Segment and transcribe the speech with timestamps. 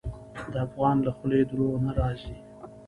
[0.51, 2.35] د افغان له خولې دروغ نه راځي.